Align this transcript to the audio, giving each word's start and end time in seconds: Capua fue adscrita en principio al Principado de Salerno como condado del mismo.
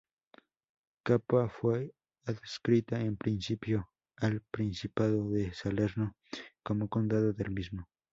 Capua 1.03 1.47
fue 1.47 1.93
adscrita 2.25 2.99
en 2.99 3.15
principio 3.17 3.91
al 4.17 4.41
Principado 4.49 5.29
de 5.29 5.53
Salerno 5.53 6.15
como 6.63 6.89
condado 6.89 7.33
del 7.33 7.51
mismo. 7.51 7.87